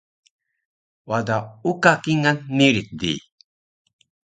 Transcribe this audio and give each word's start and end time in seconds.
Wada 1.09 1.37
uka 1.71 1.91
kingal 2.03 2.37
miric 2.57 2.87
di 2.99 3.13